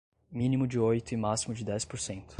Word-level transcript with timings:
mínimo 0.31 0.65
de 0.65 0.79
oito 0.79 1.11
e 1.13 1.17
máximo 1.17 1.53
de 1.53 1.63
dez 1.63 1.85
por 1.85 1.99
cento 1.99 2.25